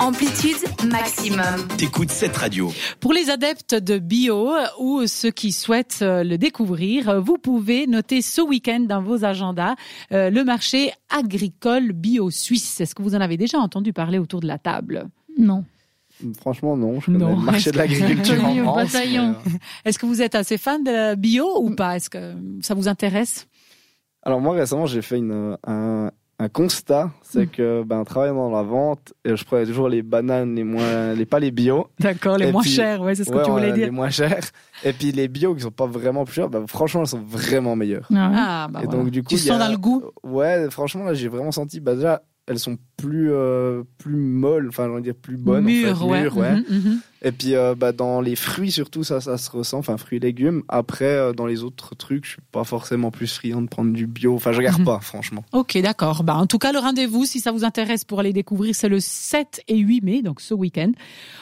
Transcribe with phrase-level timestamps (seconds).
[0.00, 0.56] Amplitude
[0.90, 1.66] maximum.
[1.76, 2.70] T'écoutes cette radio.
[3.00, 8.22] Pour les adeptes de bio ou ceux qui souhaitent euh, le découvrir, vous pouvez noter
[8.22, 9.74] ce week-end dans vos agendas
[10.12, 12.80] euh, le marché agricole bio suisse.
[12.80, 15.08] Est-ce que vous en avez déjà entendu parler autour de la table?
[15.36, 15.64] Non.
[16.40, 17.00] Franchement, non.
[17.00, 17.36] Je connais Non.
[17.36, 18.54] le marché de l'agriculture en
[18.86, 18.94] France.
[18.94, 19.32] euh,
[19.84, 21.96] Est-ce que vous êtes assez fan de bio ou pas?
[21.96, 23.46] Est-ce que ça vous intéresse?
[24.22, 26.10] Alors moi, récemment, j'ai fait une, un,
[26.40, 27.10] un constat.
[27.22, 27.50] C'est Mm.
[27.50, 31.26] que, ben, travaillant dans la vente, et je prenais toujours les bananes les moins, les,
[31.26, 31.88] pas les bio.
[32.00, 33.86] D'accord, les Et moins puis- chers, ouais, c'est ce que Ouais, tu voulais dire.
[33.86, 34.40] Les moins chers.
[34.84, 37.74] Et puis les bio qui sont pas vraiment plus chers, ben, franchement, elles sont vraiment
[37.76, 38.06] meilleures.
[38.14, 38.30] Ah.
[38.34, 39.02] Ah, bah et voilà.
[39.02, 41.52] donc, du coup, tu y sens a- dans le goût Ouais, franchement, là, j'ai vraiment
[41.52, 45.64] senti, bah, déjà, elles sont plus, euh, plus molles, enfin, veux dire, plus bonnes.
[45.64, 46.28] en mûr, fait, ouais.
[46.28, 46.52] ouais.
[46.56, 47.00] Mhm, mhm.
[47.20, 50.20] Et puis euh, bah, dans les fruits surtout ça ça se ressent, enfin fruits et
[50.20, 50.62] légumes.
[50.68, 54.06] Après euh, dans les autres trucs je suis pas forcément plus friand de prendre du
[54.06, 54.36] bio.
[54.36, 54.84] Enfin je regarde Mhm.
[54.84, 55.44] pas franchement.
[55.52, 56.22] Ok, d'accord.
[56.22, 59.00] Bah, en tout cas, le rendez-vous, si ça vous intéresse pour aller découvrir, c'est le
[59.00, 60.92] 7 et 8 mai, donc ce week-end,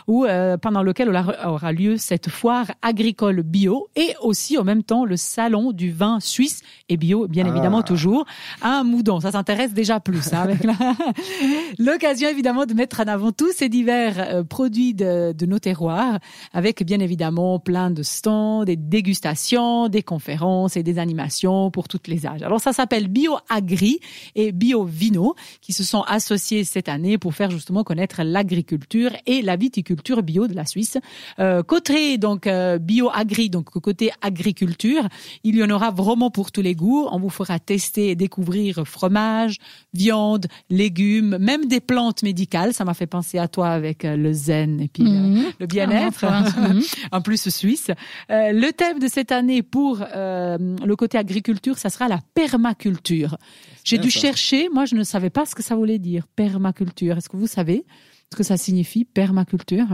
[0.06, 0.24] où
[0.62, 5.16] pendant lequel aura, aura lieu cette foire agricole bio et aussi en même temps le
[5.18, 7.50] salon du vin suisse et bio, bien Ah.
[7.50, 8.24] évidemment toujours,
[8.62, 9.20] à Moudon.
[9.20, 10.32] Ça s'intéresse déjà plus.
[10.32, 10.72] hein, avec la-
[11.78, 16.18] L'occasion évidemment de mettre en avant tous ces divers euh, produits de, de nos terroirs,
[16.52, 22.00] avec bien évidemment plein de stands, des dégustations, des conférences et des animations pour tous
[22.06, 22.42] les âges.
[22.42, 24.00] Alors ça s'appelle Bio Agri
[24.34, 29.42] et Bio Vino qui se sont associés cette année pour faire justement connaître l'agriculture et
[29.42, 30.98] la viticulture bio de la Suisse.
[31.38, 35.08] Euh, côté donc euh, Bio Agri, donc côté agriculture,
[35.44, 37.06] il y en aura vraiment pour tous les goûts.
[37.10, 39.58] On vous fera tester et découvrir fromage,
[39.94, 42.72] viande, légumes, même des plantes médicales.
[42.74, 45.44] Ça m'a fait penser à toi avec euh, le zen et puis le- Mhm.
[45.60, 46.82] le bien-être mhm.
[47.12, 47.90] en plus suisse.
[48.30, 53.36] Euh, le thème de cette année pour euh, le côté agriculture, ça sera la permaculture.
[53.84, 54.20] J'ai dû ça.
[54.20, 57.16] chercher, moi je ne savais pas ce que ça voulait dire, permaculture.
[57.18, 57.84] Est-ce que vous savez
[58.32, 59.86] ce que ça signifie, permaculture?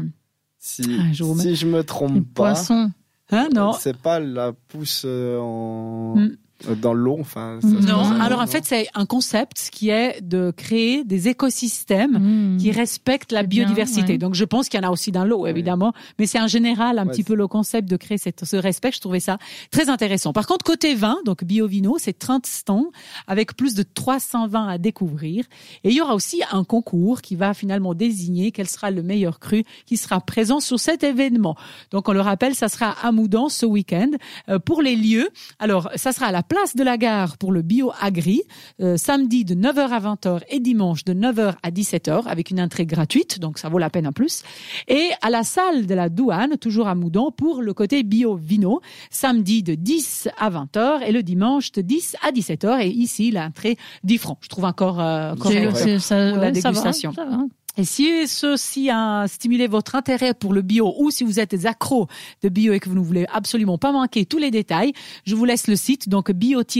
[0.58, 2.90] Si, Ah, je si je me Les trompe pas, poissons.
[3.30, 6.36] Hein, non c'est pas la pousse euh, en Mm.
[6.68, 7.16] Euh, dans l'eau.
[7.20, 12.58] Enfin Non, alors en fait c'est un concept qui est de créer des écosystèmes Mhm.
[12.58, 14.12] qui respectent la bien, biodiversité.
[14.12, 14.18] ouais.
[14.18, 16.98] Donc je pense qu'il y en a aussi dans l'eau, évidemment, mais c'est en général
[16.98, 18.90] un Ouais, petit peu le concept de créer cette, ce respect.
[18.92, 19.38] Je trouvais ça
[19.70, 20.32] très intéressant.
[20.32, 22.90] Par contre, côté vin, donc Biovino, c'est 30 stands
[23.26, 25.44] avec plus de 300 vins à découvrir.
[25.84, 29.38] Et il y aura aussi un concours qui va finalement désigner quel sera le meilleur
[29.40, 31.56] cru qui sera présent sur cet événement.
[31.90, 34.10] Donc on le rappelle, ça sera à Moudan ce week-end.
[34.48, 35.28] Euh, pour les lieux,
[35.58, 38.42] alors ça sera à la place de la gare pour le Bio Agri,
[38.82, 42.84] euh, samedi de 9h à 20h et dimanche de 9h à 17h avec une entrée
[42.84, 44.42] gratuite, donc ça vaut la peine en plus.
[44.86, 48.82] Et à la salle de la douane, toujours à Moudon, pour le côté bio vino,
[49.10, 52.82] samedi de 10 à 20h et le dimanche de 10 à 17h.
[52.82, 54.38] Et ici, l'entrée 10 francs.
[54.42, 57.12] Je trouve encore euh, ça- la ouais, ça va, dégustation.
[57.14, 57.38] ça va.
[57.78, 61.64] Et si ceci a stimulé votre intérêt pour le bio ou si vous êtes des
[61.64, 62.06] accros
[62.42, 64.92] de bio et que vous ne voulez absolument pas manquer tous les détails,
[65.24, 66.70] je vous laisse le site donc bio-agri.ch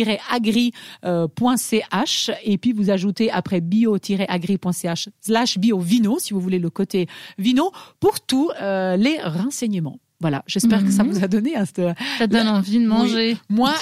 [2.45, 7.07] et puis vous ajoutez après bio-agri.ch slash bio-vino si vous voulez le côté
[7.39, 9.99] vino pour tous euh, les renseignements.
[10.23, 11.11] Voilà, j'espère que ça Mhm.
[11.11, 13.37] vous a donné un, ce- Ça donne envie de manger.
[13.51, 13.75] moi,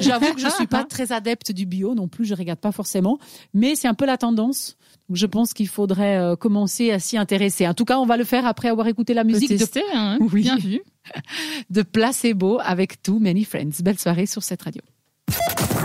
[0.00, 3.18] j'avoue que je suis pas très adepte du bio non plus, je regarde pas forcément,
[3.52, 4.76] mais c'est un peu la tendance.
[5.08, 7.66] Donc je pense qu'il faudrait euh, commencer à s'y intéresser.
[7.66, 10.18] En tout cas, on va le faire après avoir écouté la musique de, tester, hein,
[10.32, 10.42] Oui.
[10.42, 10.80] bien vu.
[11.70, 13.82] de Placebo avec Too Many Friends.
[13.82, 14.82] Belle soirée sur cette radio.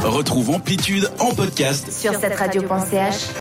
[0.03, 3.29] Retrouve Amplitude en podcast Sur cette radio.ch.